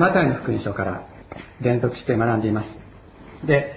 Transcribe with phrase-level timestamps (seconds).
[0.00, 1.06] マタイの福音書から
[1.60, 2.78] 連続して学んでいます。
[3.44, 3.74] で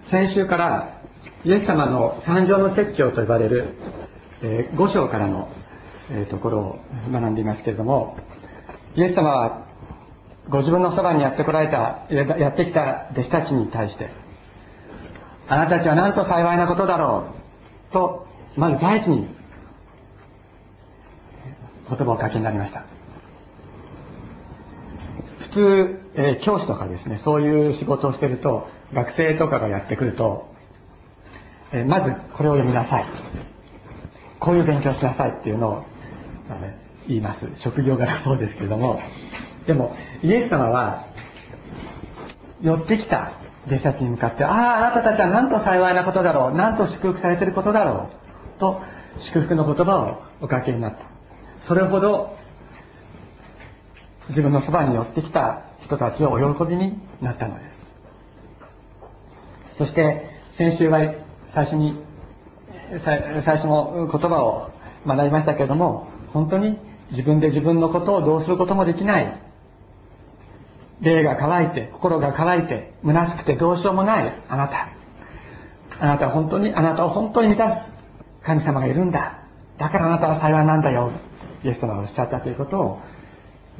[0.00, 1.02] 先週から
[1.44, 3.74] イエス様の三条の説教と呼ばれる、
[4.40, 5.50] えー、5章からの、
[6.10, 6.78] えー、ところを
[7.12, 8.16] 学んでいますけれども
[8.96, 9.66] イエス様は
[10.48, 14.08] ご自分のそばにやってこられたやってきた弟子たちに対して
[15.48, 17.26] あなたたちはなんと幸いなことだろ
[17.90, 18.26] うと
[18.56, 19.28] まず第一に
[21.90, 22.99] 言葉をかけになりました。
[25.50, 30.48] 普通、えー、教師とかですねそういう仕事をしてると学生とかがやってくると、
[31.72, 33.06] えー、まずこれを読みなさい。
[34.38, 35.84] こういう勉強しなさいっていうのを、
[36.48, 37.48] えー、言います。
[37.56, 39.02] 職業柄そうですけれども。
[39.66, 41.06] でもイエス様は
[42.62, 43.32] 寄ってきた
[43.66, 46.56] 弟子たちに向かってあああなたたちはなんと幸いなことだろう。
[46.56, 48.08] なんと祝福されてることだろ
[48.56, 48.60] う。
[48.60, 48.80] と
[49.18, 51.04] 祝福の言葉をおかけになった。
[51.58, 52.36] それほど
[54.30, 57.80] 自分のそばに寄ってきた人たちをお喜びになったのです。
[59.76, 61.14] そして先週は
[61.46, 61.96] 最初に
[62.98, 64.70] 最初の言葉を
[65.06, 66.78] 学びましたけれども本当に
[67.10, 69.40] 自分で自分のことをどうすることもできない。
[71.00, 74.90] 霊が乾いて心が乾いて虚しくてどうしようもないあなた。
[75.98, 77.92] あなたは本当にあなたを本当に満たす
[78.42, 79.40] 神様がいるんだ。
[79.76, 81.10] だからあなたは幸いなんだよ。
[81.64, 83.00] イエス様がおっしゃったということを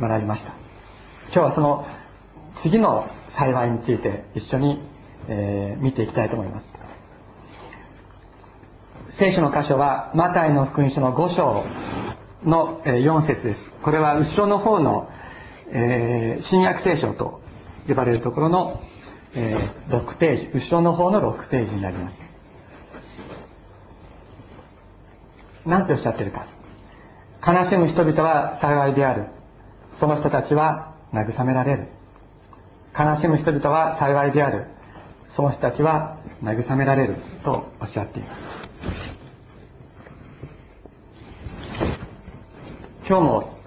[0.00, 0.52] 学びました。
[1.26, 1.86] 今日はその
[2.54, 4.80] 次の幸いについて一緒に、
[5.28, 6.72] えー、見ていきたいと思います。
[9.10, 11.64] 聖書の箇所はマタイの福音書の5章
[12.44, 13.70] の4節です。
[13.82, 15.10] これは後ろの方の、
[15.70, 17.40] えー、新約聖書と
[17.86, 18.80] 呼ばれるところの、
[19.34, 20.50] えー、6ページ。
[20.54, 22.22] 後ろの方の6ページになります。
[25.66, 26.46] 何ておっしゃってるか。
[27.46, 29.26] 悲しむ人々は幸いである。
[29.94, 31.88] その人たちは慰められる。
[32.98, 34.66] 悲しむ人々は幸いである。
[35.28, 38.40] その人たちは慰められるとおっしゃっています。
[43.08, 43.58] 今日も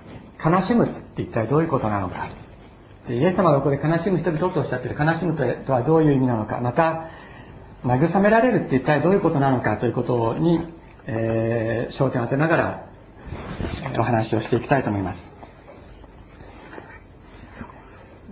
[0.44, 2.28] 悲しむって一体どういうことなのか。
[3.10, 4.98] イエス様がここで悲しむ人々とおっしゃっている。
[4.98, 6.60] 悲しむとはどういう意味なのか。
[6.62, 7.10] また
[7.86, 9.78] 慰められるって一体どういうことなのか。
[9.78, 10.60] ということに、
[11.08, 12.86] えー、焦点を当てながら
[13.98, 15.33] お話をしていきたいと思います。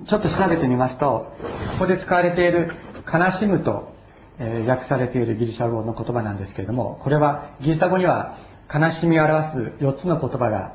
[0.06, 1.32] ちょっと調べてみますと
[1.74, 2.72] ここで使われている
[3.12, 3.94] 「悲しむ」と、
[4.40, 8.36] えー、訳されているギリシャ語の言葉なんですけれどもこれはギリシャ語には
[8.74, 10.74] 悲しみを表す4つの言葉が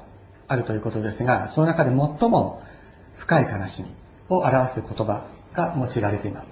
[0.49, 2.63] あるということですがその中で最も
[3.17, 3.89] 深い悲しみ
[4.29, 6.49] を表す言葉が用いられています。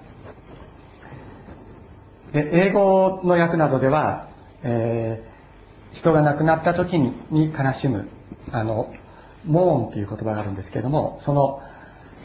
[2.33, 4.27] で英語の訳などでは、
[4.63, 5.35] えー
[5.95, 8.07] 人が亡くなった時に悲しむ
[8.51, 8.93] あの
[9.45, 11.61] モーンという言葉があるんですけれどもその、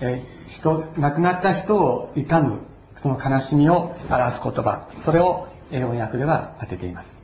[0.00, 2.60] え人亡くなった人を悼む
[3.02, 4.88] その悲しみを表す言葉。
[5.04, 7.16] それを英語訳では当てています。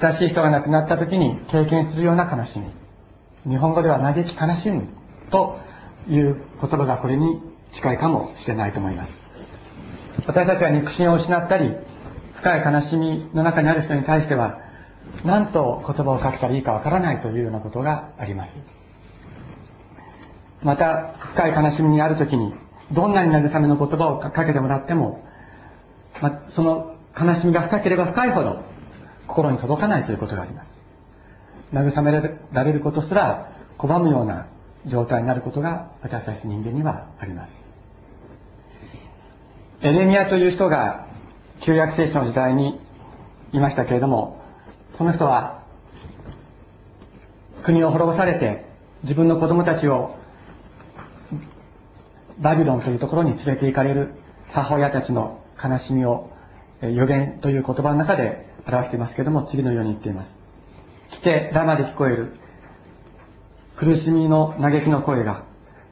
[0.00, 2.66] 親しい人が亡くなった時に経験するような悲しみ。
[3.50, 4.88] 日本語では嘆き悲しむ
[5.30, 5.58] と
[6.08, 7.40] いう言葉がこれに
[7.70, 9.22] 近いかもしれないと思います。
[10.26, 11.74] 私たちが肉親を失ったり
[12.36, 14.60] 深い悲しみの中にある人に対しては
[15.24, 18.60] 何と言葉をかけたらいいかわからないというようなことがあります。
[20.62, 22.54] また深い悲しみにある時に
[22.92, 25.24] どんなに慰めの言葉をかけてもらっても、
[26.20, 28.62] まその悲しみが深ければ深いほど
[29.26, 30.68] 心に届かないということがあります。
[31.72, 32.12] 慰め
[32.52, 34.46] られることすら拒むような
[34.84, 37.64] 状態になることが私たち人間にはあります。
[39.80, 41.06] エレミアという人が
[41.60, 42.78] 旧約聖書の時代に
[43.52, 44.40] いましたけれども
[44.92, 45.62] その人は
[47.62, 48.64] 国を滅ぼされて
[49.02, 50.16] 自分の子供たちを
[52.38, 54.14] バビロンというところに連れて行かれる
[54.50, 56.30] 母親たちの悲しみを
[56.82, 60.34] 予言という言葉の中で表していますけれども次のように言っています。
[61.10, 62.32] 来てラマで聞こえる
[63.76, 65.44] 苦しみの嘆きの声が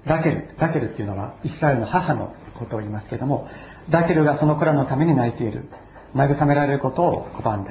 [0.04, 3.48] ラケルラケルっていうのはイスラエルの母のことを言いますけれども
[3.88, 5.68] ラケルがその子らのために泣いている。
[6.14, 7.70] 慰められることを拒んで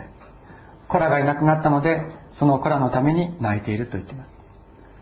[0.88, 4.30] 子らがいなくなったのでその子らのために泣いていると言っています。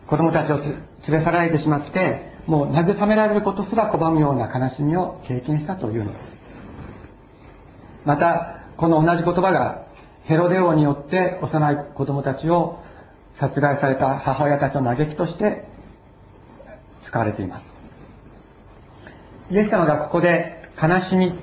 [0.07, 6.31] 子供たちを連れ去られてしまってもう慰められることすら拒むような悲しみを経験したというのです。
[8.05, 9.85] またこの同じ言葉が
[10.23, 12.79] ヘロデ王によって幼い子供たちを
[13.33, 15.67] 殺害された母親たちの嘆きとして
[17.03, 17.73] 使われています。
[19.51, 21.33] イエス様がここで悲しみ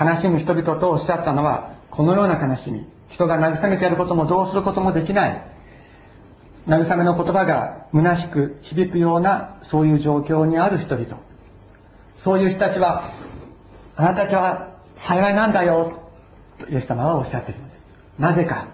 [0.00, 2.86] 悲しむ人々とおっしゃったのはこのような悲しみ。
[3.08, 5.51] 人が慰めてやることもどうすることもできない。
[6.66, 11.18] 慰めの言葉が虚しく響くようなそういう状況にある人々。
[12.18, 13.10] そういう人たちは
[13.96, 16.00] あなたたちは幸いなんだよ
[16.60, 17.82] とイエス様はおっしゃっているのです。
[18.18, 18.68] なぜか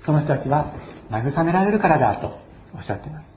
[0.00, 0.74] その人たちは
[1.10, 2.38] 慰められるからだと
[2.74, 3.34] おっしゃっています。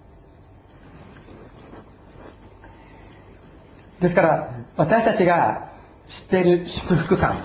[4.01, 5.69] ですから私たちが
[6.07, 7.42] 知っている祝福感、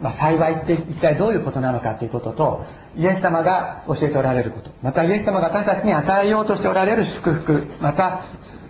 [0.00, 2.64] まあ、幸いって一体どういうことなのかということと
[2.96, 4.70] イエス様が教えておられること。
[4.82, 7.66] またイエス様が私たちに与えようとしておられる祝福。
[7.80, 8.24] また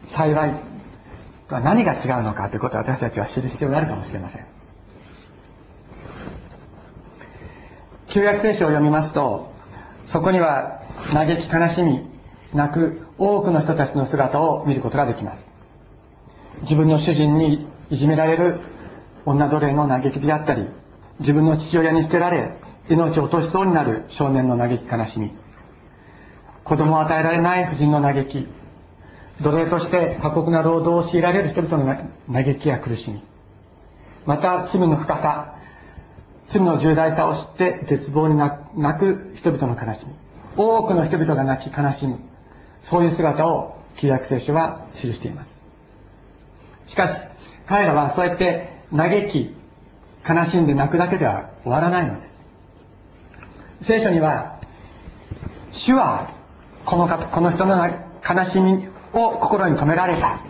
[0.05, 0.55] 幸い
[1.49, 4.45] は何が違うのかということを私たちは知る必要があるかもしれません。
[8.09, 9.53] 旧約聖書を読みますと
[10.07, 10.81] そこには
[11.13, 12.09] 嘆き悲しみ
[12.55, 15.51] 泣く多くの人たちの姿を見ることができます。
[16.63, 18.61] 自分の主人にいじめられる
[19.25, 20.67] 女奴隷の嘆きであったり
[21.21, 22.57] 自分の父親に捨てられ
[22.89, 25.33] 命を落としそうになる少年の嘆き悲しみ。
[26.65, 28.47] 子供を与えられない婦人の嘆き。
[29.41, 31.97] 奴隷として過酷な労働を強いられる人々の
[32.33, 33.23] 嘆きや苦しみ。
[34.25, 35.55] また罪の深さ
[36.49, 40.15] 罪の重大さを知って絶望に泣く人々の悲しみ。
[40.57, 42.19] 多くの人々が泣き悲しむ。
[42.81, 45.61] そういう姿を旧約聖書は記しています。
[46.87, 47.21] しかし
[47.67, 49.55] 彼らはそうやって嘆き
[50.29, 52.36] 悲しんで泣くだけでは終わらないのです。
[53.81, 54.61] 聖書には
[55.71, 56.35] 主は
[56.85, 57.87] このこの人の
[58.29, 60.41] 悲しみを心に留められた。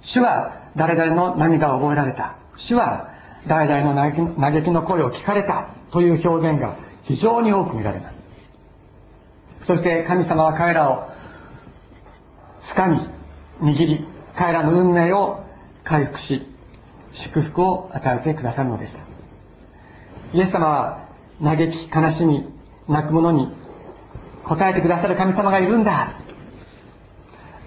[0.00, 2.36] 主は誰々の何かを覚えられた。
[2.56, 3.12] 主は
[3.46, 5.68] 誰々の嘆きの声を聞かれた。
[5.90, 8.20] という表現が非常に多く見られます。
[9.62, 11.10] そして神様は彼らを
[12.60, 13.08] 掴
[13.60, 15.44] み握り彼らの運命を
[15.84, 16.46] 回復し
[17.12, 18.98] 祝福を与えてくださるのでした。
[20.34, 21.05] イエス様は
[21.42, 22.48] 嘆き悲しみ
[22.88, 23.52] 泣く者に
[24.44, 26.12] 答えてくださる神様がいるんだ。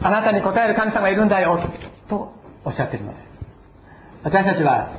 [0.01, 1.59] あなたに答える神様がいるんだよ。
[2.07, 2.33] と
[2.63, 3.27] おっしゃっているのです。
[4.23, 4.91] 私たちは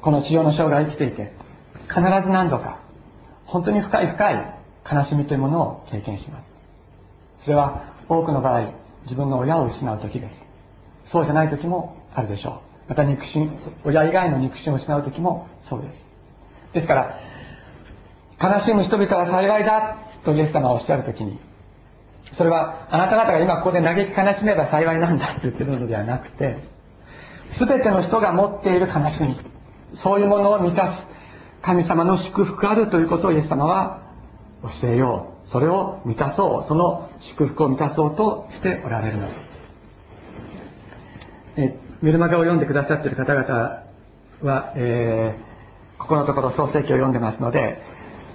[0.00, 1.32] この地上の生涯生きていて
[1.88, 2.78] 必ず何度か
[3.44, 4.54] 本当に深い深い
[4.90, 6.56] 悲しみというものを経験します。
[7.38, 8.72] それは多くの場合
[9.04, 10.46] 自分の親を失う時です。
[11.02, 12.90] そうじゃない時もあるでしょう。
[12.90, 13.50] また肉親
[13.84, 16.06] 親以外の肉親を失う時もそうです。
[16.72, 17.18] ですから
[18.42, 21.38] 悲しむ人々は幸いだとイエス様はおっしゃる時に
[22.30, 26.56] それはあなた方が今ここで嘆き悲しめば幸いなんだって言ってるのではなくて
[27.46, 29.36] 全ての人が持っている悲しみ
[29.92, 31.06] そういうものを満たす
[31.60, 34.02] 神様の祝福あるということをイエス様は
[34.62, 35.46] 教えよう。
[35.46, 36.62] それを満たそう。
[36.62, 39.52] その祝福を満たそうとしておられるのです。
[41.56, 43.84] えメルマガを読んでくださっている方々
[44.42, 47.82] は、えー、ここのところ創世記を読んでますので、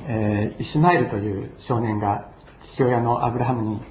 [0.10, 2.30] えー、イシュマエルという少年が
[2.62, 3.82] 父親のアブラハムに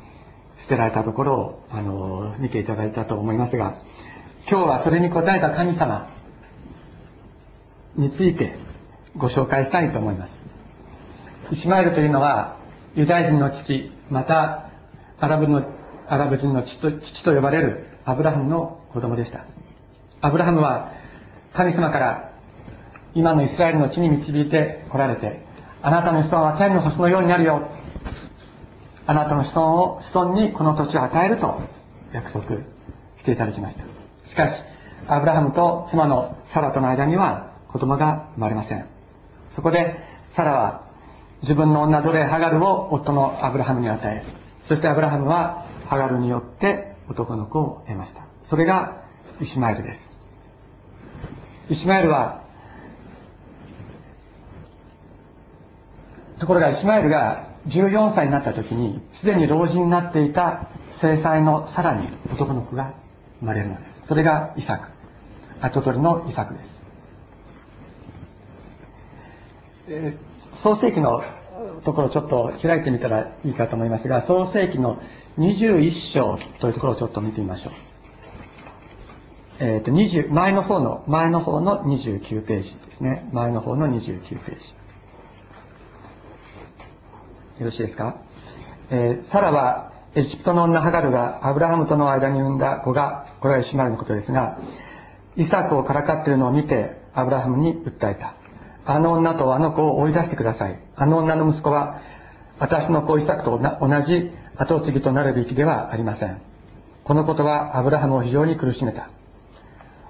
[0.56, 3.78] 捨てられたところを、あの見ていただいたと思いますが
[4.48, 6.08] 今日はそれに応えた神様
[7.96, 8.56] について
[9.16, 10.38] ご紹介したいと思います。
[11.50, 12.56] イシュマエルというのは
[12.94, 14.70] ユダヤ人の父また
[15.20, 15.64] アラブの
[16.08, 19.44] アラブ人の父と父と呼ばれるアブラハムの子供でした。
[20.22, 20.92] アブラハムは
[21.52, 22.32] 神様から
[23.14, 25.45] 今のイスラエルの地に導いて来られて
[25.82, 27.68] あなたの子孫は天の星のようになるよ。
[29.06, 31.62] あなたの子孫を子孫にこの土地を与えると
[32.12, 32.56] 約束
[33.16, 33.84] していただきました
[34.24, 34.62] しかし
[35.06, 38.84] アブラハムと妻のサラとの間には子供が生まれません
[39.50, 40.86] そこでサラは
[41.42, 44.24] 自分の女奴隷ハガルを夫のアブラハムに与え
[44.62, 49.04] そしてアブラハムはハガルによって男の子を得ましたそれが
[49.40, 50.08] イシマエルです
[51.70, 52.42] イシマエルは
[56.38, 62.94] ところがイシマエルが14歳になった時にすでに老人になっていた正妻のさらに男の子が
[63.40, 64.88] 生まれるのですそれがイサク
[65.60, 66.86] 跡取りのイサクです
[69.88, 71.22] えー、創世紀の
[71.84, 75.00] ところをちょっと開いてみたらいいかと思いますが、創世紀の
[75.38, 77.72] 21章というところをちょっと見てみましょう。
[79.58, 83.28] えっ、ー、と、20、前の方の、前の方の29ページですね。
[83.32, 84.74] 前の方の29ページ。
[87.58, 88.16] よろしいですか？
[88.90, 94.58] えー、サラは、エジプトの女ハガルがアブラハムとの間に産んだ子が、これはイシマルのことですが、
[95.36, 98.34] イサクをからかっているのを見て、アブラハムに訴えた。
[98.84, 100.78] あの女とあの子を追い出してください。
[100.96, 102.02] あの女の息子は、
[102.58, 106.40] 私の子イサクと同じ後継ぎとなるべきではありません。
[107.04, 109.08] このことはアブラハムを非常に苦しめた。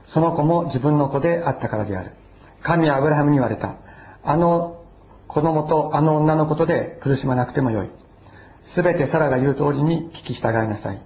[0.05, 2.11] その子も自分の子であったからである。
[2.61, 3.77] 神はアブラハムに言われた。
[4.25, 4.76] あの
[5.29, 7.91] 子供とあの女のことで苦しまなくてもよい。
[8.63, 11.01] すべてサラが言う通りに聞き従いなさい。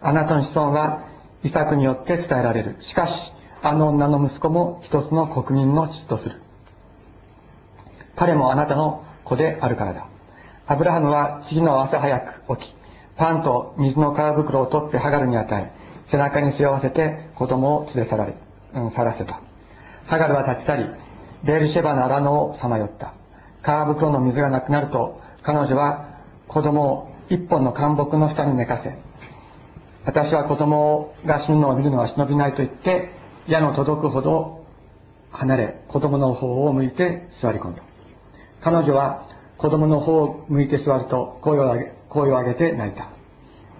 [0.00, 1.04] あなたの子孫は
[1.42, 2.76] イサクによって伝えられる。
[2.78, 6.40] しかし、あの女の息子も一つの国民の父とする。
[8.14, 10.08] 彼もあなたの子であるからだ。
[10.66, 12.76] アブラハムは次の朝早く起き、
[13.16, 15.72] パンと水の皮袋を取ってハガルに与え、
[16.06, 18.34] 背中に背負わせて子供を連れ去られ、
[18.74, 19.40] うん、去らせた。
[20.06, 20.86] ハガルは立ち去り、
[21.44, 23.14] ベールシェバの荒野をさまよった。
[23.66, 28.96] 皮袋の水がなくなると、彼女は子供を一本の干木の下に寝かせ、
[30.04, 33.10] 私は子供が死ぬのを見るのは忍びないと言って、
[33.48, 34.64] 矢の届くほど
[35.32, 37.82] 離れ、子供の方を向いて座り込んだ。
[38.60, 39.26] 彼女は
[39.58, 43.08] 子供の方を向いて座ると声を上げ声を上げて泣いた。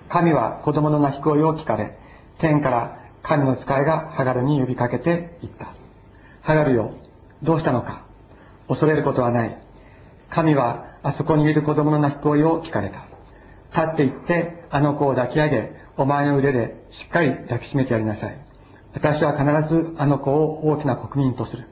[0.09, 1.97] 神は子供の泣き声を聞かれ、
[2.39, 5.69] 天から神の使いがハガルに呼びかけて言った。
[6.43, 6.93] ハガルよ、
[7.45, 8.03] どうしたのか
[8.67, 9.66] 恐れることはない。
[10.31, 13.07] 神はあそこにいる子供の泣き声を聞かれた。
[13.71, 18.39] 立って行ってあの子を抱き上げ、お前の腕でしっかり抱きしめてやりなさい。
[18.95, 21.69] 私は必ずあの子を大きな国民とする。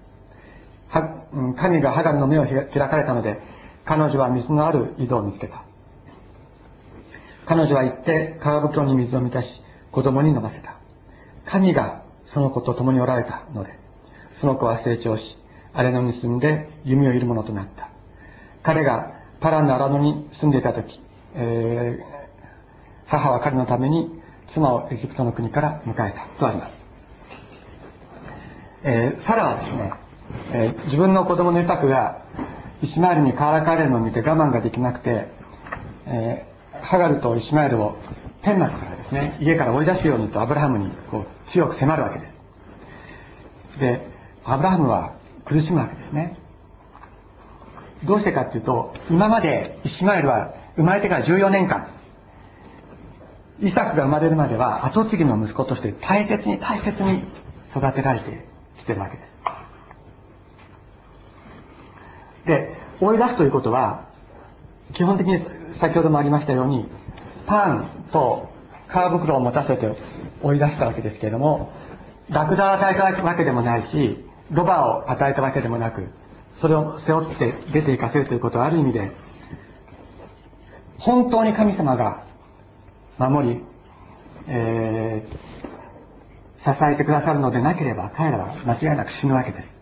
[1.57, 3.41] 神がハガルの目を開かれたので、
[3.85, 5.65] 彼女は水のある井戸を見つけた。
[7.47, 10.77] 彼女は行って川袋に水を満たし、子供に飲ませた。
[11.45, 13.79] 神がその子と共におられたので、
[14.33, 15.37] その子は成長し、
[15.73, 17.91] 荒れ野に住んで弓を射るものとなった。
[18.65, 21.01] 彼がパランの荒野に住んでいた時、
[21.35, 22.03] えー、
[23.07, 24.11] 母は彼のために
[24.47, 26.85] 妻をエジプトの国から迎えたとあります。
[28.83, 29.93] えー、サラはですね、
[30.53, 32.23] えー、自分の子供のイサクが
[32.81, 35.29] イシマエルにからかれるのを見て我慢ができなくて、
[36.07, 37.97] えー、ハガルとイシマエルを
[38.41, 42.39] 天幕からですね、家から追い出すようにとアブラハムにこう強く迫るわけです。
[43.79, 44.07] で、
[44.43, 45.13] アブラハムは
[45.45, 46.39] 苦しむわけですね。
[48.05, 51.89] どうしてかっていうと、今までイシュマエルは生まれてから14年間、
[53.61, 57.23] イサクが生まれるまでは後継ぎの息子として大切に大切に
[57.71, 58.47] 育てられて
[58.79, 59.41] きてるわけです。
[62.47, 64.05] で、追い出すということは、
[64.93, 65.39] 基本的に
[65.71, 66.87] 先ほどもありましたように、
[67.47, 68.51] パンと
[68.89, 69.97] 皮袋を持たせて
[70.43, 71.73] 追い出したわけですけれども、
[72.31, 76.09] ラクダを与えたわけでもないし、ロバを与えたわけでもなく、
[76.55, 79.11] それを背負って出て行かせるということはある意味で、
[80.99, 82.25] 本当に神様が
[83.19, 83.61] 守り、
[84.47, 89.81] えー、支えてくださるのでなければ彼らは間違いなく死ぬわけです。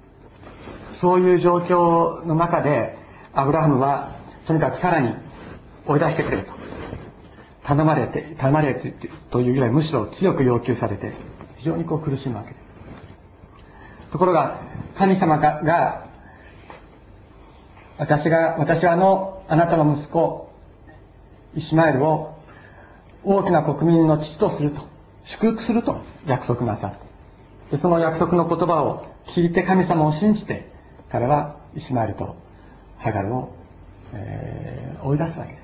[0.93, 2.97] そういう状況の中で、
[3.35, 5.15] アブラハムは、とにかくさらに
[5.87, 6.53] 追い出してくれると。
[7.65, 8.93] 頼まれて、頼まれて
[9.31, 11.13] というよりはむしろ強く要求されて、
[11.57, 12.63] 非常にこう苦しむわけです。
[14.11, 14.61] ところが、
[14.97, 16.02] 神様が、
[18.03, 20.51] 私が、私はあの、あなたの息子、
[21.55, 22.35] イシマエルを
[23.23, 24.81] 大きな国民の父とすると、
[25.23, 26.97] 祝福すると約束なさる。
[27.71, 30.69] でその約束の言葉を聞いて神様を信じて、
[31.11, 32.35] 彼はイスマエルと
[32.99, 33.55] ハガルを、
[34.15, 35.59] えー、追い出すわけで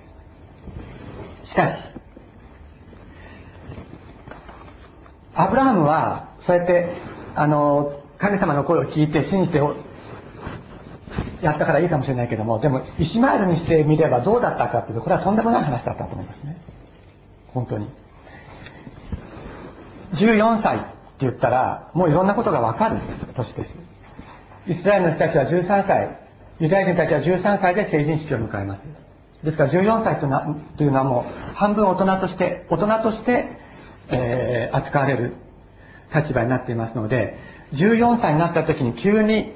[1.42, 1.49] す。
[1.49, 1.83] しかし、
[5.35, 6.88] アブラハムは、そうやって、
[7.35, 9.61] あの、神様の声を聞いて信じて
[11.42, 16.57] やったからいいかもしれないけども、でも、イシマエルにしてみればどうだったかというと、これはとんでもない話だったと思いますね。
[17.54, 17.88] 本当に。
[20.14, 20.87] 14歳って
[21.21, 22.99] 言ったら、もういろんなことがわかる
[23.35, 23.78] 年です。
[24.66, 26.18] イスラエルの人たちは13歳、
[26.61, 28.88] ユダヤ人たちは13歳で成人式を迎えます。
[29.42, 33.49] ですから14歳となというのはもう半分大人として、大人として、
[34.11, 35.35] えー、扱われる
[36.14, 37.38] 立場になっていますので、
[37.73, 39.52] 14歳になった時に急に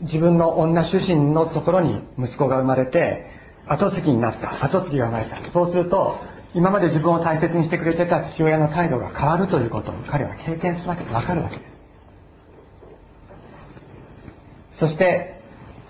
[0.00, 3.30] 自分の女主人のところに息子が生まれて、
[3.66, 4.64] 後継ぎになった。
[4.64, 5.36] 後継ぎが生まれた。
[5.50, 6.18] そうすると、
[6.54, 11.78] 今まで自分を大切にしてくれてた父親の態度が変わるということを彼は経験するわけで、わかるわけです。
[14.78, 15.40] そして、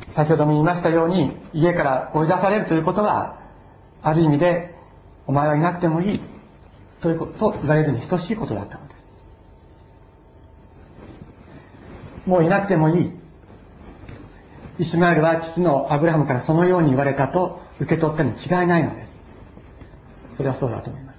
[0.09, 3.39] 先ほども言いましたように、家から追い出されるということは、
[4.03, 4.75] ある意味で、
[5.27, 6.21] お前はいなくてもいい、
[7.01, 9.11] ということと言われるに等しいことだったのです。
[12.27, 13.13] もういなくてもいい。
[14.79, 19.19] イスマエルは父のアブラハムからそのように言われたと受け取ったに違いないのです。
[20.37, 21.19] それはそうだと思います。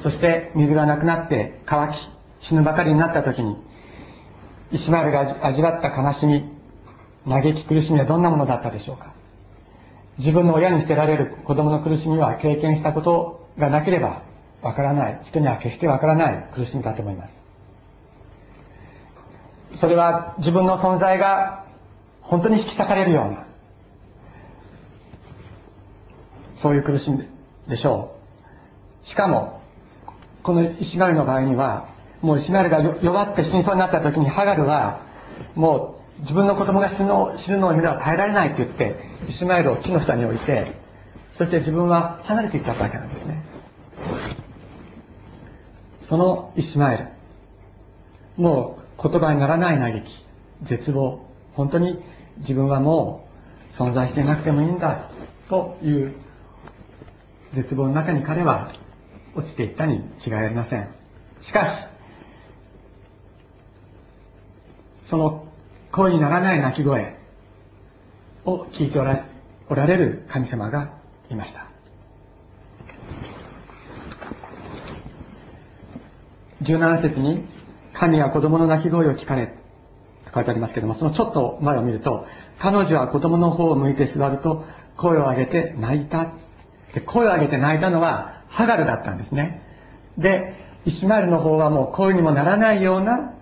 [0.00, 2.08] そして水がなくなって乾き
[2.38, 3.56] 死ぬばかりになった時に
[4.72, 6.44] イスマエルが味わった悲しみ
[7.28, 9.12] 嘆き苦しみはどんなものだったでしょうか
[10.18, 14.22] 自分の親に捨てられる子供の苦しみは経験したことがなければ
[14.60, 17.41] わからない人には決してわからない苦しみだと思います
[19.82, 21.64] それは自分の存在が
[22.20, 23.46] 本当に引き裂かれるような
[26.52, 27.26] そういう苦しみ
[27.66, 28.14] でしょ
[29.02, 29.04] う。
[29.04, 29.60] しかも
[30.44, 31.88] このイシマエルの場合には
[32.20, 35.00] もうイシマエルが弱って死にそうになった時にハガルは
[35.56, 38.94] もう自分の子供が死ぬの死ぬのを見るのは耐えられないと言って
[39.28, 40.76] イシマエルを木の下に置いて
[41.34, 43.42] そして自分は離れていっちゃったわけなんですね。
[46.02, 47.08] そのイシマエル。
[48.40, 50.24] もう言葉にならない嘆き
[50.62, 51.20] 絶望。
[51.54, 52.02] 本当に
[52.38, 53.28] 自分はも
[53.68, 55.10] う存在していなくてもいいんだ
[55.48, 56.14] という
[57.54, 58.72] 絶望の中に彼は
[59.34, 60.88] 落ちていったに違いありません。
[61.40, 61.84] しかし
[65.02, 65.46] その
[65.90, 67.16] 声にならない泣き声
[68.44, 69.26] を聞いておら
[69.68, 70.94] おられる神様が
[71.28, 71.66] いました。
[76.62, 77.44] 17節に
[77.94, 82.26] 神は子供の泣き声を聞かれと書いてありますけどもそのちょっと前を見ると
[82.58, 84.64] 彼女は子供の方を向いて座ると
[84.96, 86.32] 声を上げて泣いた。
[86.94, 89.62] で声を上げて泣いたのはハガルだったんですね。
[90.18, 93.32] でイシマエルの方はもう声にもならないような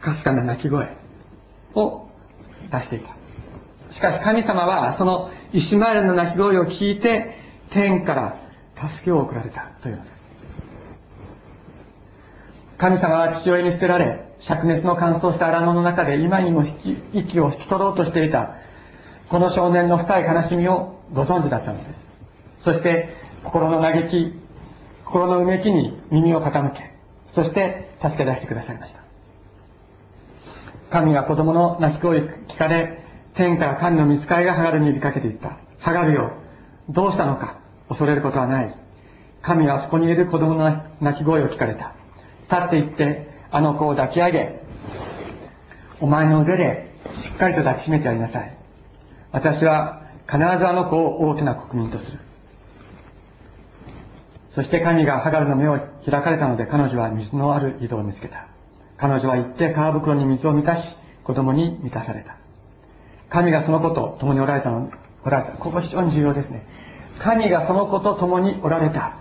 [0.00, 0.88] かすかな泣き声
[1.74, 2.08] を
[2.70, 3.16] 出していた。
[3.90, 7.36] しかし神様はそのイシマエルの泣き声を聞いて
[7.70, 8.36] 天から
[8.90, 10.15] 助けを送られたというのです。
[12.78, 16.62] 神様は父親に捨てられ灼熱の乾燥した荒野の中で今にも
[17.12, 18.56] 息を引き取ろうとしていた
[19.30, 22.00] この少年の深い悲しみをご存知だったのです。
[22.58, 23.14] そして
[23.44, 24.32] 心の嘆き
[25.04, 26.92] 心のうめきに耳を傾け
[27.32, 29.00] そして助け出してくださいました。
[30.90, 33.02] 神が子供の泣き声を聞かれ
[33.34, 35.58] 天から神の見つかりがハガルに呼びかけていった。
[35.78, 36.32] ハガルよ
[36.88, 38.74] どうしたのか恐れることはない。
[39.42, 41.94] 神はそこにいる子供の泣き声を聞かれた。
[42.50, 44.60] 立って行ってあの子を抱き上げ
[46.00, 48.56] お前の腕でしっかりと抱きしめてやりなさい。
[49.32, 52.18] 私は必ずあの子を大きな国民とする。
[54.48, 58.46] そして神がハガルの目を開かれたので彼女は水のある井戸を見つけた。
[58.96, 62.36] 彼女は行って川袋に水を満たし子供に満たされた。
[63.28, 64.90] 神がその子と共におられたの
[65.24, 65.52] おられた。
[65.52, 66.66] ここ非常に重要ですね。
[67.18, 69.18] 神がその子と共におられた。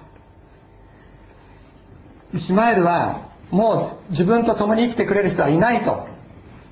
[2.35, 6.05] イシマエルはもう自分と共に生きてくれる人はいないと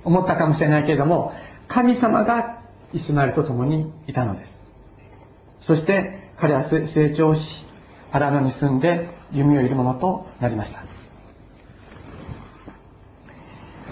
[0.04, 1.34] 思ったかもしれないけれども
[1.70, 2.60] 神様が
[2.92, 4.62] イスマエルと共にいたのです。
[5.60, 7.66] そして彼は成長し
[8.12, 10.84] 荒野に住んで弓を射る者となりました。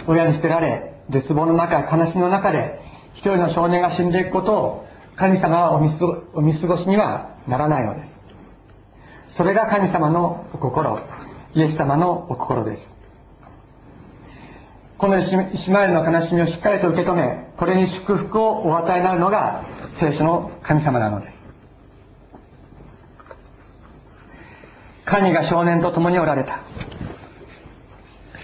[0.07, 2.81] 親に捨てられ絶望の中悲しみの中で
[3.13, 5.79] 一人の少年が死んでいくことを神様はお
[6.41, 8.19] 見過ごしにはならないのです。
[9.29, 10.99] それが神様のお心。
[11.53, 12.95] イエス様のお心です。
[14.97, 21.47] このイシマエルの悲しみをしっかりと受け止めこれに祝福をお与えになるのが聖書の神様なのです。
[25.03, 26.61] 神が少年と共におられた。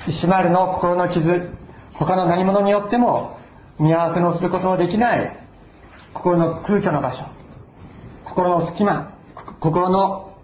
[0.08, 1.50] イシマエルの心の傷
[1.94, 3.40] 他の何者によっても
[3.80, 5.38] 見合わせのすることのできない
[6.14, 7.26] 心の空虚の場所
[8.24, 9.14] 心の隙間
[9.60, 10.38] 心の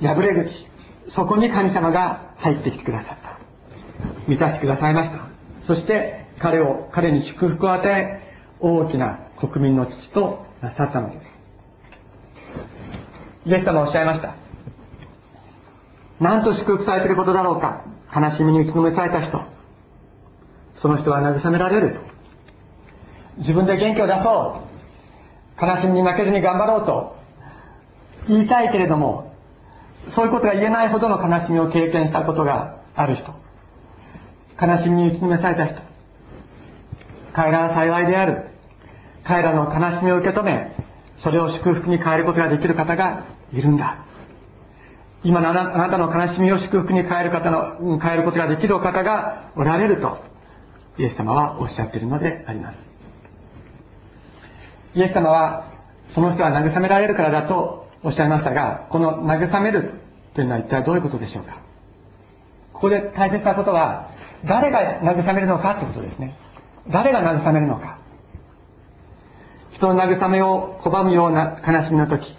[0.00, 0.66] 破れ口
[1.06, 3.38] そこに神様が入ってきてくださった。
[4.26, 5.20] 満たしてくださいました。
[5.60, 8.22] そして彼を彼に祝福を与え
[8.60, 11.34] 大きな国民の父となさったのです。
[13.46, 14.34] イエス様はおっしゃいました。
[16.20, 17.84] なんと祝福されていることだろうか。
[18.14, 19.40] 悲しみに打ちのめされた人。
[20.74, 22.00] その人は慰められると。
[23.38, 24.62] 自分で元気を出そ
[25.60, 25.64] う。
[25.64, 27.16] 悲しみに負けずに頑張ろうと。
[28.28, 29.25] 言いたいけれども
[30.10, 33.34] そういうことが言えないほどの悲しみを経験したことがある人。
[34.60, 35.80] 悲しみに打ちのめされた人。
[37.32, 38.44] 彼らは幸いである。
[39.24, 40.72] 彼らの悲しみを受け止め
[41.16, 43.98] それを祝福に変えることができる方がいるんだ。
[45.24, 50.18] 今のあなたの悲しみを祝福に変える方の変えることができるお方がおられると
[50.98, 52.80] イエス様はおっしゃっているのであります。
[54.94, 55.72] イエス様は
[56.08, 59.92] その人は慰められるからだとおっしゃいましたがこの慰める
[60.34, 61.58] というのは一体どういうことでしょうか？
[62.72, 64.10] ここで大切なことは
[64.44, 66.36] 誰が慰めるのかということですね。
[66.88, 67.98] 誰が慰めるのか？
[69.70, 72.36] 人の慰めを拒むような悲しみの時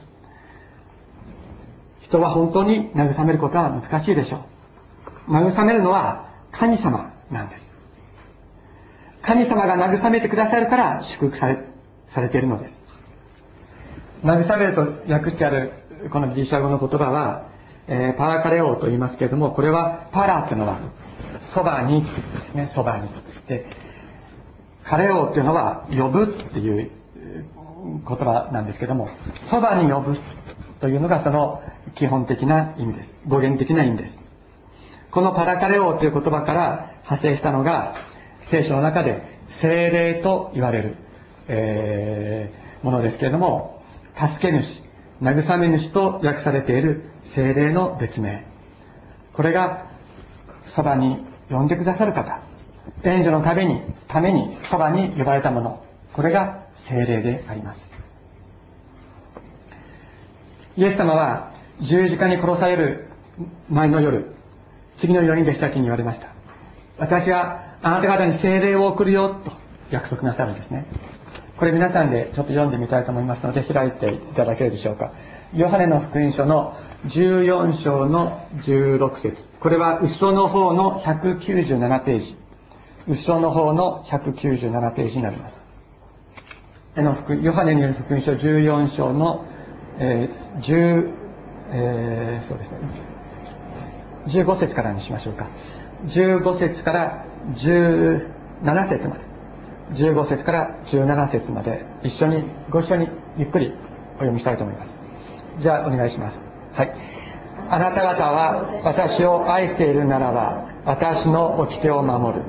[2.01, 4.45] 人は本当に慰めることは難しいでしょ
[5.27, 5.31] う。
[5.31, 7.73] 慰めるのは神様なんです。
[9.21, 11.65] 神様が慰めてくださるから祝福され
[12.07, 12.76] されているのです。
[14.23, 15.71] 慰めると訳してある
[16.11, 17.49] このギリシャ語の言葉は、
[17.87, 20.79] えー、パラカレオと言いますけれどもこれはパラというのは
[21.53, 22.09] そばにで
[22.45, 23.09] すねそばに
[23.47, 23.67] で
[24.83, 26.91] カレオというのは呼ぶっていう
[27.83, 29.09] 言葉なんですけども、
[29.49, 30.17] そばに呼ぶ
[30.79, 31.61] というのがその
[31.95, 33.15] 基本的な意味です。
[33.27, 34.17] 語源的な意味です。
[35.11, 37.95] このパラカレオという言葉から派生したのが、
[38.43, 40.95] 聖書の中で精霊と言われる、
[41.47, 43.76] えー、ものですけれども、
[44.17, 44.81] 助け主、
[45.21, 48.45] 慰め主と訳されている精霊の別名。
[49.33, 49.85] これが、
[50.65, 52.41] そばに呼んでくださる方、
[53.03, 57.87] 援助のために、ためにそばに呼ばれたもの、これが精霊であります。
[60.75, 61.51] イエス様は
[61.81, 63.07] 十字架に殺される
[63.69, 64.33] 前の夜、
[64.95, 66.27] 次のように弟子たちに言われました。
[66.97, 69.51] 私はあなた方に精霊を送るよと
[69.91, 70.85] 約束なさるんですね。
[71.57, 75.11] これ皆さんでちょっと読んでみたいと思いますので開いていただけるでしょうか。
[75.55, 82.37] ヨハネの福音書の14章の16節これは後ろの方の197ページ。
[83.07, 85.59] 後ろの方の197ページになります。
[86.95, 89.45] のヨハネによる福音書14章の、
[89.97, 91.13] えー、10、
[91.71, 92.77] えー、そうですね。
[94.27, 95.47] 15節からにしましょうか。
[96.05, 98.27] 15節から17
[98.87, 99.26] 節まで。
[99.91, 103.73] 15節から17節まで一緒に、ご一緒にゆっくり
[104.15, 104.99] お読みしたいと思います。
[105.59, 106.39] じゃあお願いします。
[106.73, 106.93] はい。
[107.69, 112.43] あなた方は私を愛しているならば、私の掟を守る。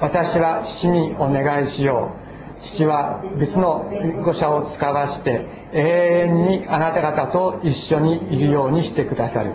[0.00, 2.12] 私は父にお願いしよ
[2.48, 2.52] う。
[2.60, 3.90] 父は別の
[4.24, 9.52] 御者を使わして永遠にあなた方と一緒にいるようにしてくださる。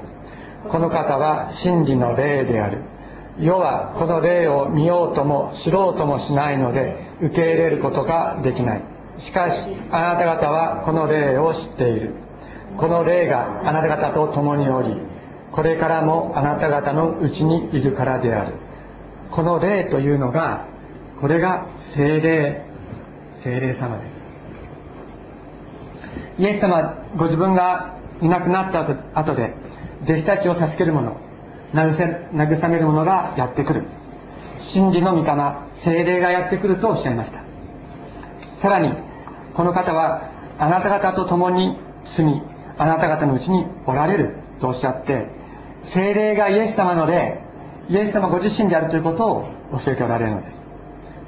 [0.68, 2.82] この方は真理の霊である。
[3.42, 8.82] 世はこの霊を見ようとも知ろうともしないので受け入れることができない。
[9.18, 12.14] しかし、あなた方はこの霊を知っている。
[12.78, 14.96] この霊があなた方と共におり、
[15.52, 18.54] これからもあなた方のうちにいるからである。
[19.32, 20.68] この霊というのが、
[21.20, 22.64] これが精霊、
[23.44, 24.22] 精霊様です。
[26.38, 29.54] イエス様、ご自分がいなくなった後で、
[30.04, 31.16] 弟子たちを助ける者、
[31.74, 33.84] 慰める者がやってくる。
[34.58, 35.34] 真理の御霊、
[35.74, 37.42] 精霊がやってくるとおっしゃいました。
[38.56, 38.94] さらに、
[39.54, 40.30] この方は、
[40.60, 42.42] あなた方と共に住み、
[42.78, 45.28] あなた方のうちにおられるとおっしゃって、
[45.84, 47.42] 精霊がイエス様の霊、
[47.90, 49.50] イエス様ご自身であるということを
[49.84, 50.62] 教えておられるのです。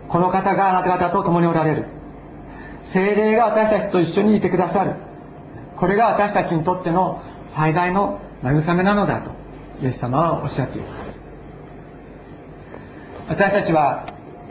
[0.08, 1.86] この方があなた方と共におられる。
[2.84, 4.96] 精霊が私たちと一緒にいてくださる。
[5.76, 7.22] これが私たちにとっての
[7.56, 9.32] 最大の慰めなのだと、
[9.84, 11.04] イエス様はおっしゃっています。
[13.28, 14.06] 私たちは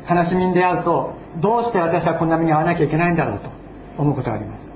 [0.08, 3.48] 悲しみに出会うと、どうして私はこんな目に遭わなきゃいけないんだろうと
[3.96, 4.70] 思うことがあります。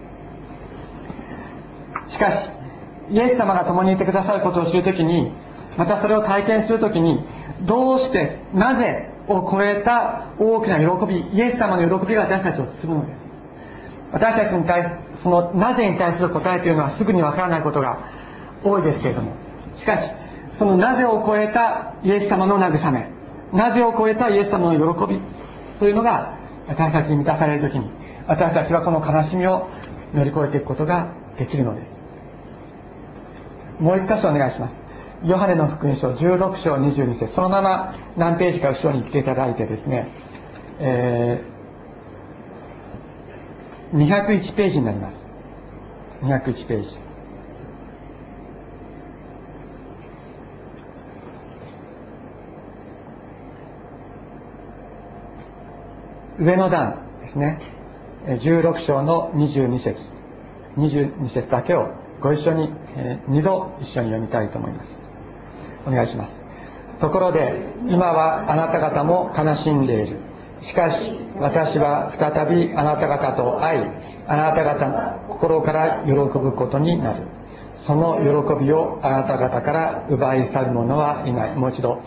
[2.06, 2.48] しかし、
[3.10, 5.30] イエス様が共にいてくださることを知るときに、
[5.76, 7.22] またそれを体験するときに、
[7.62, 13.28] どうして、なぜを超えた大きな喜び、イエス様の喜びが私たちを包むのです。
[14.12, 17.98] 私たちに対すそのなぜに対する答えというのはすぐにわからないことが
[18.62, 19.32] 多いですけれども、
[19.74, 20.10] しかし、
[20.54, 23.08] そのなぜを超えたイエス様の慰め、
[23.52, 25.20] なぜを超えたイエス様の喜び
[25.78, 27.90] というのが私たちに満たされるときに、
[28.26, 29.68] 私たちはこの悲しみを
[30.14, 31.96] 乗り越えていくことができるのです。
[33.80, 34.86] もう一箇所お願いします。
[35.24, 40.08] ヨハネの福音書16章22節そのまま何ページか後ろに来ていただいてですね、
[40.78, 45.24] えー、201ページになります。
[46.22, 47.05] 201ページ。
[56.38, 57.58] 上の段ですね。
[58.26, 60.00] 16章の22節
[60.76, 61.88] 22節だけを
[62.20, 64.98] ご一緒に、えー、2度一緒に読みたいと思います。
[65.86, 66.40] お願いします。
[67.00, 67.54] ところで、
[67.88, 70.18] 今はあなた方も悲しんでいる。
[70.60, 73.84] しかし、私は再びあなた方と会い、
[74.26, 77.22] あなた方の心から喜ぶことになる。
[77.74, 81.56] その喜びをあなた方から奪い去る者はいない。
[81.56, 82.02] もう一度。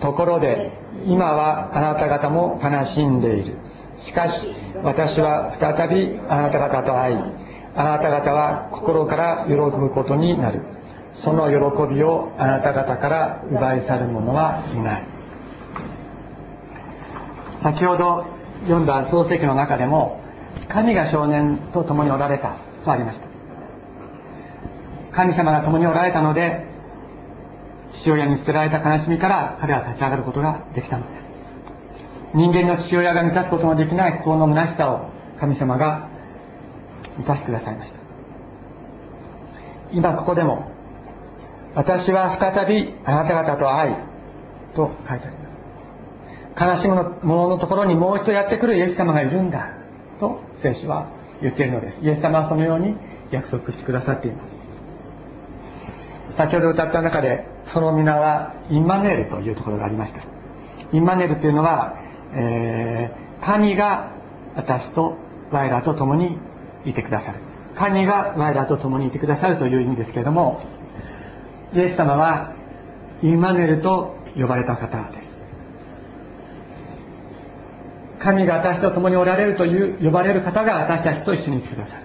[0.00, 0.72] ところで、
[1.06, 3.67] 今はあなた方も悲しんでいる。
[3.98, 4.48] しかし、
[4.82, 7.16] 私は再びあなた方と会い、
[7.74, 10.62] あなた方は心から喜ぶことになる。
[11.12, 15.04] その喜びをあなた方から奪い去る者はいない。
[17.60, 18.26] 先ほど
[18.62, 20.20] 読んだ創世記の中でも、
[20.68, 23.26] 神が少年と共におられたとありました。
[25.12, 26.66] 神様が共におられたので、
[27.90, 31.27] 父親に捨てられた悲しみから彼は立ち上がることができたのです。
[32.34, 36.08] 人間の父親が満たすことのできない心の虚しさを神様が
[37.16, 37.98] 満たしてくださいました。
[39.92, 40.70] 今ここでも、
[41.74, 43.94] 私は再びあなた方と会い、
[44.74, 45.58] と書いてあります。
[46.60, 49.78] 悲しむ者のところにもう一度やってくるイエス様がいるんだ、
[50.18, 51.08] と聖書は
[51.40, 52.96] 言っているのですイエス様はそのように
[53.30, 54.56] 約束してくださっています
[56.36, 60.20] 先ほど歌った中でその皆はインマネールというところがありました
[60.92, 62.00] インマネールというのは、
[62.34, 64.12] えー、神が
[64.54, 65.16] 私と
[65.50, 66.38] 我らと共に
[66.84, 67.38] いてくださる。
[67.74, 70.62] 神が我らと共にいてくださるという意味ですけれども
[71.72, 72.54] イエス様は
[73.22, 75.28] インマネルと呼ばれた方です。
[78.18, 82.02] 神が私と共におられるという呼ばれる方が私たちと一緒にいてくださる。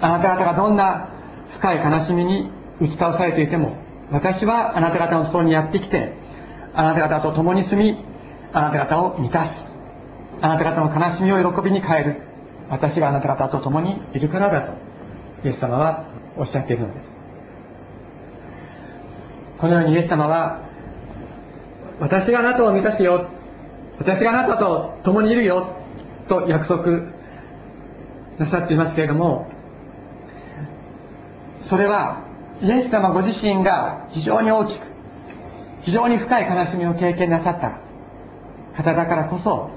[0.00, 1.10] あなた方がどんな
[1.50, 3.76] 深い悲しみに打ち倒されていても
[4.10, 6.14] 私はあなた方のところにやってきて
[6.74, 8.09] あなた方と共に住み
[8.52, 9.74] あなた方を満たす
[10.40, 12.22] あなた方の悲しみを喜びに変える。
[12.70, 14.72] 私があなた方と共にいるからだと
[15.44, 17.18] イエス様はおっしゃっているのです。
[19.58, 20.62] このようにイエス様は
[21.98, 23.28] 私があなたを満たすよ
[23.98, 25.76] 私があなたと共にいるよ
[26.28, 26.86] と約束
[28.38, 29.50] なさっていますけれども
[31.58, 32.24] それは
[32.62, 34.86] イエス様ご自身が非常に大きく
[35.82, 37.89] 非常に深い悲しみを経験なさった。
[38.76, 39.70] 方だからこそ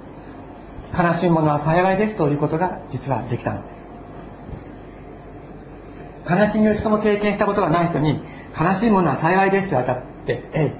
[0.98, 3.84] 悲しいものは幸いですということが実はできたのです。
[6.30, 8.22] 悲しみを一度も経験したことがない人に
[8.58, 10.72] 悲しいものは幸いですと当たってえい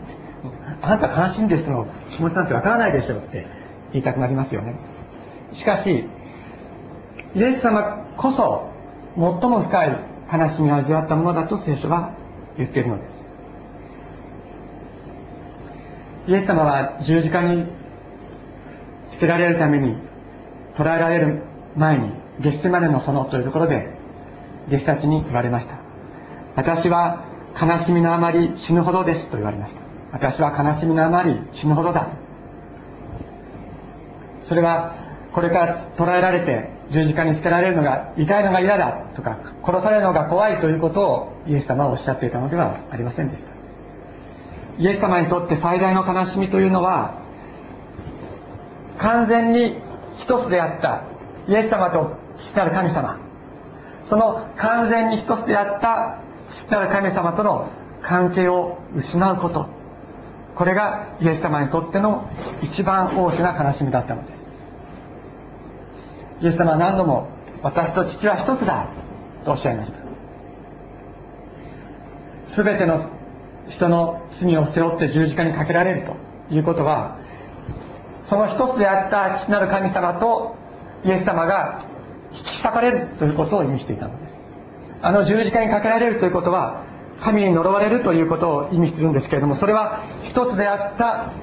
[0.82, 3.46] あなた悲しいんですの気持ちなんてわからないでしょうって
[3.92, 4.76] 言いたくなりますよね。
[5.52, 6.06] しかし
[7.36, 8.70] イエス様こそ
[9.16, 10.00] 最も深い
[10.32, 12.14] 悲しみを味わったものだと聖書は
[12.58, 13.28] 言っているのです。
[16.28, 17.66] イエス様は十字架に
[19.10, 19.96] つけられるために
[20.76, 21.44] 捕らえられる
[21.76, 23.90] 前にゲステマネの園というところで
[24.68, 25.76] 弟子たちに言われました。
[26.56, 27.26] 私は
[27.60, 29.82] 悲しみのあまり死ぬほどですと言われました。
[30.12, 32.10] 私は悲しみのあまり死ぬほどだ。
[34.44, 34.96] それは
[35.34, 43.52] これから捕らえられて十字架につけられるのが痛いのが嫌だとか殺されるのが怖いということをイエス様はおっしゃっていたのではありませんでした。
[44.78, 47.23] イエス様にとって最大の悲しみというのは
[48.98, 49.78] 完全に
[50.18, 51.04] 一つであった
[51.48, 53.20] イエス様と父なる神様。
[54.10, 57.70] その完全に一つであった父なる神様との
[58.02, 59.68] 関係を失うこと。
[60.56, 62.30] これがイエス様にとっての
[62.62, 64.44] 一番大きな悲しみだったのです。
[66.42, 67.30] イエス様は何度も
[67.62, 68.88] 私と父は一つだ
[69.46, 70.00] とおっしゃいました。
[72.64, 73.10] 全ての
[73.68, 76.16] 人の罪を背負って十字架にかけられると
[76.54, 77.18] いうことは
[78.26, 80.56] その一つであった父なる神様と
[81.06, 81.86] イエス様が
[82.32, 84.42] 引き裂かれるということを意味していたのです。
[85.02, 86.84] あの十字架にかけられるということは
[87.20, 91.34] 神に呪われるということを意味するんですけれどもそれは一つであった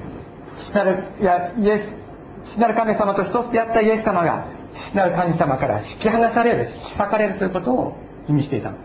[0.55, 1.95] 父なるいやイエス
[2.43, 7.95] 父なる神様と一つであったイエス様が父なる神様から引き離される引き裂かれるということを
[8.27, 8.83] 意味していたので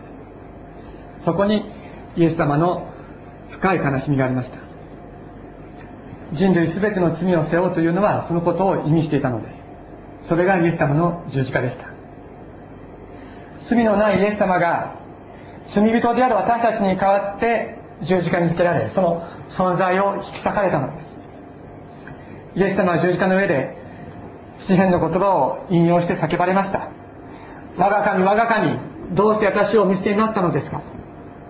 [1.19, 1.23] す。
[1.25, 1.65] そこに
[2.15, 2.87] イエス様の
[3.49, 4.66] 深い悲しみがありました。
[6.31, 9.65] 人類全ての罪を背負うというのはそのことを意味していたのです。
[10.23, 11.87] それがイエス様の十字架でした。
[13.63, 14.95] 罪のないイエス様が
[15.67, 21.17] 罪人である私たちに代わって十字架につけられその存在を引き裂かれたのです。
[22.55, 23.77] イエス様は十字架の上で
[24.59, 26.89] 詩篇の言葉を引用して叫ばれました。
[27.77, 28.79] 我が神我が神
[29.13, 30.81] どうして私をお見捨てになったのですか？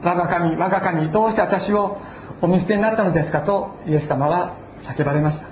[0.04, 1.98] 我が神我が神どうして私を
[2.42, 3.42] お見捨てになったのですか？
[3.42, 5.48] とイエス様は叫ばれました。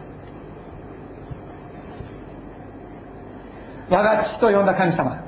[3.90, 5.24] 我が父と呼んだ神様。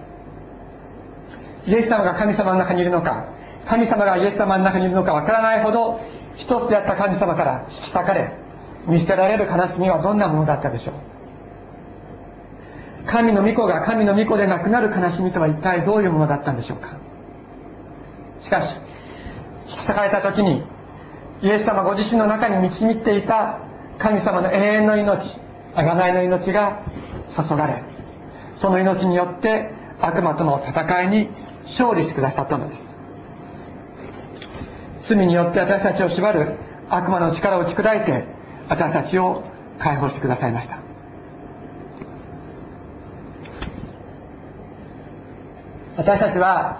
[1.67, 3.25] イエス様が神様の中にいるのか
[3.65, 5.99] 神様がイエス様の中にいるのかわからないほど
[6.35, 8.31] 一つであった神様から引き裂かれ
[8.87, 10.93] 見捨てられる悲しみはどんなものだったでしょう。
[13.05, 16.97] 神の御子が神の御子でなくなる悲しみとは一体どういうものだったんでしょうか。
[18.39, 18.79] しかし
[19.65, 20.63] 引き裂かれた時に
[21.41, 23.59] イエス様ご自身の中に導いていた
[23.97, 25.37] 神様の永遠の命
[25.75, 26.81] 贖いの命が
[27.35, 27.83] 注がれ
[28.55, 31.29] その命によって悪魔との戦いに
[31.65, 32.95] 勝利してくださったのです。
[35.01, 36.55] 罪によって私たちを縛る
[36.89, 38.25] 悪魔の力を打ち砕いて
[38.69, 39.43] 私たちを
[39.79, 40.79] 解放してくださいました。
[45.97, 46.79] 私たちは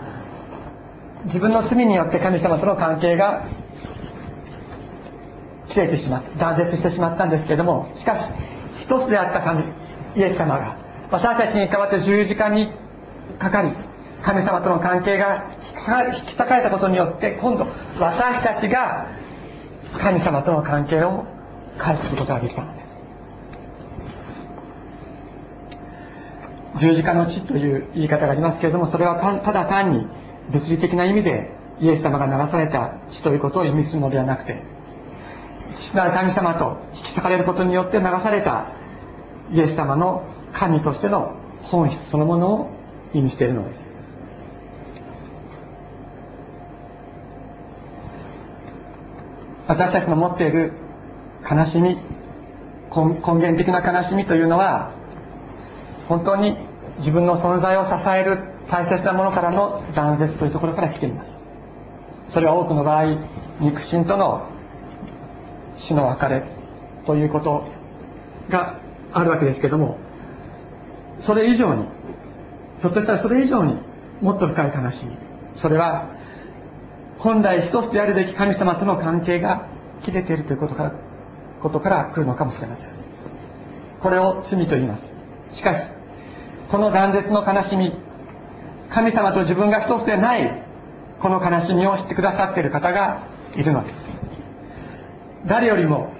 [1.25, 3.45] 自分の罪によって神様との関係が
[5.69, 8.30] 切れてしまった断絶してしまったんですけれどもしかし
[8.80, 9.63] 一つであった神
[10.15, 10.77] イエス様が
[11.12, 12.71] 私たちに代わって十字架に
[13.39, 13.71] かかり
[14.21, 15.51] 神様との関係が
[16.08, 17.67] 引き裂かれたことによって今度
[17.99, 19.08] 私たちが
[19.99, 21.25] 神様との関係を
[21.77, 22.97] 回復することができたのです。
[26.77, 30.08] 十字架の地という言い方がありますけれどもそれはただ単に
[30.51, 34.62] 物理的な意味でイエス様が流された血ということを意味するのではなくて
[35.77, 38.67] 父なる神様と引き裂かれることによって流された
[39.51, 42.69] イエス様の神としての本質そのものを
[43.13, 43.97] 意味しているのです。
[49.67, 50.73] 私たちの持っている
[51.49, 51.97] 悲しみ
[52.95, 54.91] 根源的な悲しみというのは
[56.07, 56.57] 本当に
[56.99, 61.37] 自分の存在を支える大切なものからの断絶というところから来ています。
[62.27, 63.05] それは多くの場合
[63.59, 64.47] 肉親との
[65.77, 66.43] 死の別れ
[67.05, 67.67] ということ
[68.49, 68.79] が
[69.13, 69.97] あるわけですけども
[71.17, 71.85] それ以上に
[72.81, 73.77] ひょっとしたらそれ以上に
[74.21, 75.17] もっと深い悲しみ。
[75.55, 76.15] それは
[77.17, 79.67] 本来一つであるべき神様との関係が
[80.03, 80.93] 切れているということから
[81.61, 82.89] ことから来るのかもしれません。
[83.99, 85.11] これを罪と言います。
[85.49, 85.83] しかし
[86.69, 87.93] この断絶の悲しみ
[88.89, 90.63] 神様と自分が一つでない
[91.19, 93.23] この悲しみを知ってくださっている方が
[93.55, 94.07] いるのです。
[95.45, 96.13] 誰よりも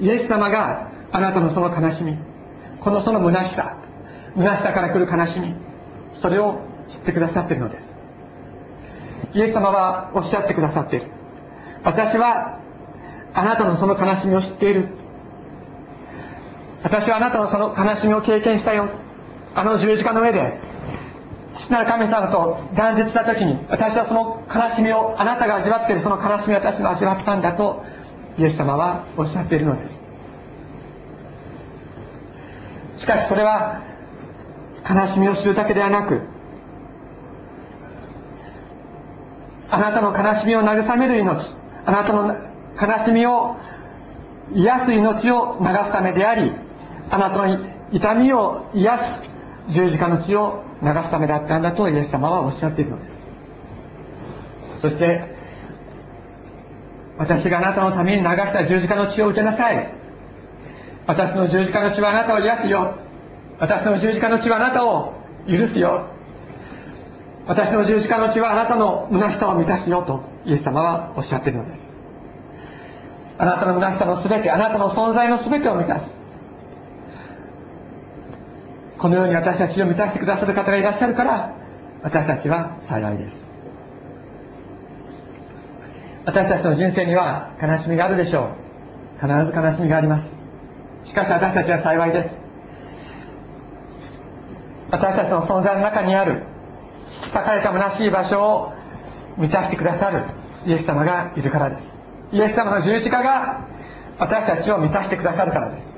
[0.00, 2.16] イエス様があなたのその悲しみ
[2.80, 3.76] このその虚しさ
[4.36, 5.54] 虚しさから来る悲しみ
[6.14, 7.96] それを知ってくださっているのです。
[9.34, 11.06] イエス様はおっしゃってくださっている。
[11.84, 12.60] 私は
[13.34, 14.88] あなたのその悲しみを知っている。
[16.82, 18.88] 私はあなたのその悲しみを経験したよ。
[19.54, 20.58] あの十字架の上で
[21.52, 27.84] 父なる神様と断絶した時に私はその悲しみをあなたが味わっているその悲しみを私も味わったんだと
[28.38, 30.08] イエス様はおっしゃっているのです。
[32.98, 33.82] しかしそれは
[34.88, 36.20] 悲しみを知るだけではなく
[39.70, 42.36] あなたの悲しみを慰める命あなたの
[42.80, 43.56] 悲しみを
[44.54, 46.52] 癒す命を流すためであり
[47.10, 47.58] あなたの
[47.92, 49.20] 痛みを癒す
[49.68, 53.18] 十字架の血を流すためだったんだとイエス様はおっしゃっているのです。
[54.80, 55.37] そして
[57.18, 59.92] 私があなたのために流した十字架の血を受けなさい。
[61.06, 62.94] 私の十字架の血はあなたを癒すよ。
[63.58, 65.14] 私の十字架の血はあなたを
[65.48, 66.06] 許すよ。
[67.46, 71.90] 私の十字架の血はあなたの虚しさを満たすよとイエス様はおっしゃっているのです。
[73.38, 76.14] あなたの虚しさの全てあなたの存在の全てを満たす。
[78.98, 81.54] このように私たちを満たしてくださる方がいらっしゃるから
[82.02, 83.47] 私たちは幸いです。
[86.28, 88.50] 私たちの人生には悲しみがあるでしょ
[89.18, 89.26] う。
[89.26, 90.30] 必ず悲しみがあります。
[91.02, 92.36] しかし私たちは幸いです。
[94.90, 96.42] 私たちの存在の中にある
[97.14, 98.72] 引き裂かれた虚しい場所を
[99.38, 100.26] 満たしてくださる
[100.66, 101.96] イエス様がいるからです。
[102.30, 103.66] イエス様の十字架が
[104.18, 105.96] 私たちを満たしてくださるからです。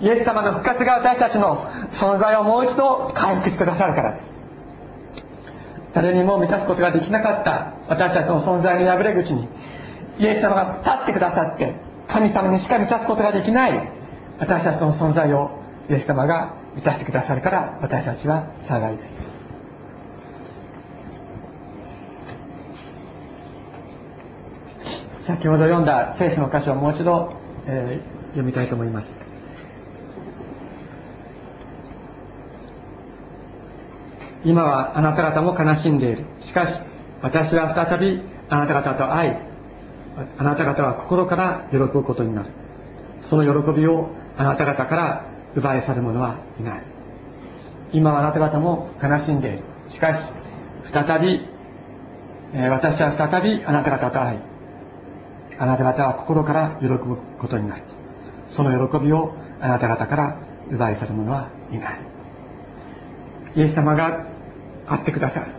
[0.00, 4.39] イエス様の復活が私たちの存在をもう一度回復してくださるからです。
[5.92, 7.74] 誰にも満たすことができなかった。
[7.88, 9.48] 私たちの存在の破れ口に
[10.18, 11.74] イエス様が立ってくださって
[12.06, 13.92] 神様にしか満たすことができない。
[14.38, 15.50] 私たちの存在を
[15.88, 19.28] イエス様が満たしてくださるから私たちは幸いです。
[25.22, 27.32] 先ほど読んだ聖書の箇所をもう一度、
[27.66, 29.29] えー、読みたいと思います。
[34.44, 36.24] 今はあなた方も悲しんでいる。
[36.38, 36.80] しかし
[37.22, 39.32] 私は再びあなた方と会い
[40.38, 42.50] あなた方は心から喜ぶことになる。
[43.20, 45.24] その喜びをあなた方から
[45.54, 46.82] 奪い去る者はいない。
[47.92, 49.62] 今はあなた方も悲しんでいる。
[49.88, 50.24] しかし
[50.92, 51.46] 再び、
[52.54, 54.38] え私は再びあなた方と会い
[55.58, 57.82] あなた方は心から喜ぶことになる。
[58.48, 60.36] その喜びをあなた方から
[60.70, 62.00] 奪い去る者はいない。
[63.56, 64.29] イエス様が
[64.90, 65.52] 会ってくださる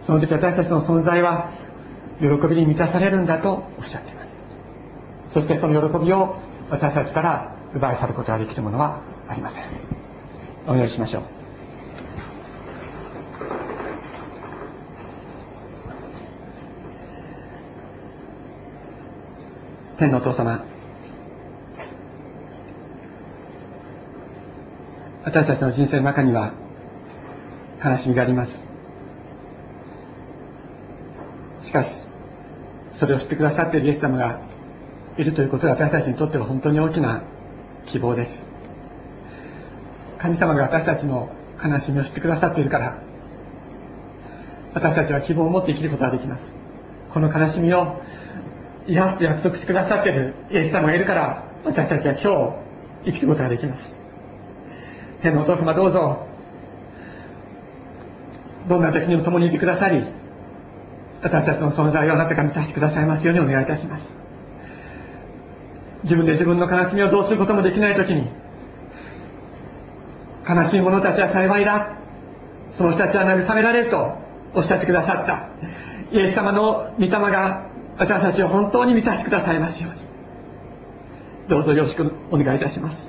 [0.00, 1.52] その時私たちの存在は
[2.20, 4.30] 喜びに満たされるんだとおっしゃっています。
[5.28, 6.36] そしてその喜びを
[6.68, 9.64] 私たちから奪い去ることができるものはありません。
[10.66, 11.22] お祈りしましょう。
[19.96, 20.64] 天のお父様
[25.24, 26.54] 私たちの人生の中には
[27.82, 28.62] 悲しみがあります。
[31.60, 32.02] しかし
[32.92, 34.40] それを知ってくださっているイエス様が
[35.16, 37.22] いるということが私たちにとっては本当に大きな
[37.86, 38.44] 希望です。
[40.18, 41.30] 神様が私たちの
[41.62, 43.02] 悲しみを知ってくださっているから
[44.74, 46.52] 私たちは希望を持って生きることができます。
[47.12, 48.02] この悲しみを
[48.86, 52.54] 癒すと約束してくださっているイエス様がいるから私たちは今
[53.02, 53.94] 日生きることができます。
[55.22, 56.29] 天のお父様どうぞ
[58.68, 60.04] どんな時にも共にいてくださり
[61.22, 64.08] 私たちの存在をあなたが満たしてくださいますようにお願いいたします。
[66.02, 68.26] 自分で自分の悲しみをどうすることもできない時に
[70.48, 71.98] 悲しい者たちは幸いだ。
[72.70, 74.16] その人たちは慰められると
[74.54, 75.50] おっしゃってくださった。
[76.10, 77.66] イエス様の御霊が
[77.98, 80.00] 私たちを本当に満たしてくださいますように。
[81.48, 83.04] どうぞよろしくお願いいたします。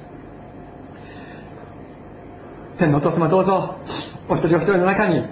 [2.78, 3.78] 天のお父様どうぞ
[4.28, 5.24] お一人お一人の中に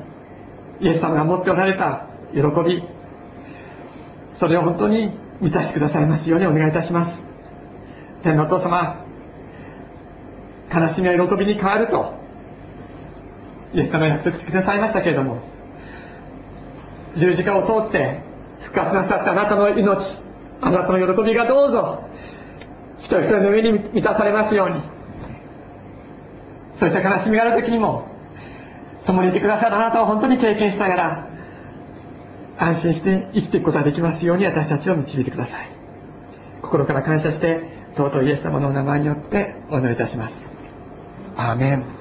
[0.82, 2.84] イエス様が持っておられた喜び
[4.34, 5.12] それを本当に
[5.42, 7.30] 満たしてくださいますようにお願いいたします。
[8.24, 9.06] 天のお父様
[10.74, 12.14] 悲しみは喜びに変わると
[13.74, 15.42] イエス様が約束してくださいましたけれども
[17.16, 18.22] 十字架を通って
[18.62, 20.18] 復活なさったあなたの命
[20.62, 22.04] あなたの喜びがどうぞ
[23.00, 24.82] 一人一人の上に満たされますように
[26.76, 28.09] そした悲しみがある時にも
[29.10, 31.28] 共にいてくださるあなたを本当に経験しながら
[32.60, 35.70] 安心して生きていくことができますように私たちを導いてください。
[36.62, 37.62] 心から感謝して
[37.95, 40.45] 尊いイエス様のお名前によってお祈りいたします。
[41.36, 41.99] アーメン。